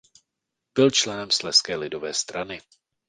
[0.73, 2.61] Byl členem Slezské lidové strany.